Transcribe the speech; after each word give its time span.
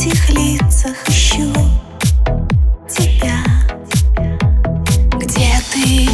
этих 0.00 0.30
лицах 0.30 0.96
ищу 1.08 1.52
тебя. 2.88 3.44
Где 5.18 5.52
ты? 5.70 6.08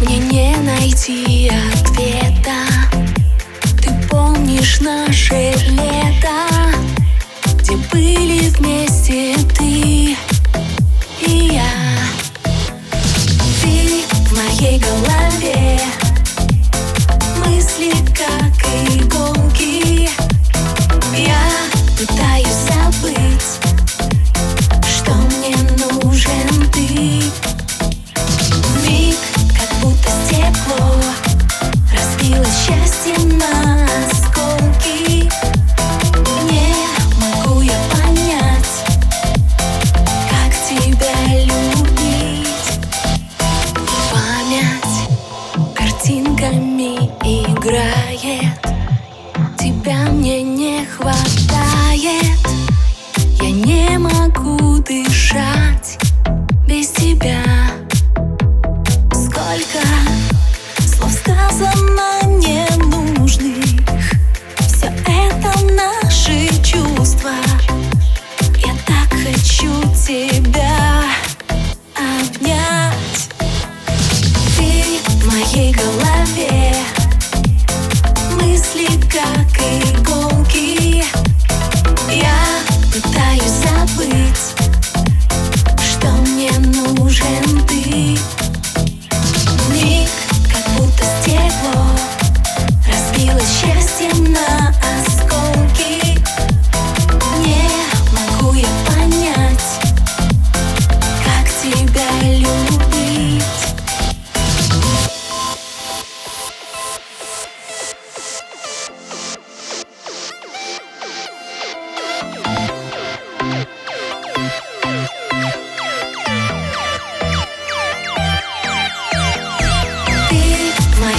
Мне 0.00 0.18
не 0.18 0.56
найти 0.62 1.50
ответа. 1.74 2.64
Ты 3.82 3.90
помнишь 4.08 4.80
наше 4.80 5.52
лето 5.68 6.48
Где 7.58 7.76
были 7.92 8.48
вместе 8.48 9.36
ты 9.54 10.16
и 11.26 11.52
я. 11.52 11.72
Ты 13.60 14.02
в 14.08 14.32
моей 14.32 14.78
голове. 14.78 15.78
Мысли 17.44 17.92
как 18.14 18.66
игры 18.88 19.23
дышать. 54.84 55.63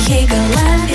Take 0.05 0.29
a 0.29 0.35
left. 0.35 0.94